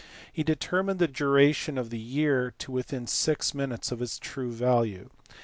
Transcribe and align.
He 0.33 0.41
determined 0.41 0.97
the 0.97 1.07
duration 1.07 1.77
of 1.77 1.91
the 1.91 1.99
year 1.99 2.55
to 2.57 2.71
within 2.71 3.05
six 3.05 3.53
minutes 3.53 3.91
of 3.91 4.01
its 4.01 4.17
true 4.17 4.51
value. 4.51 5.11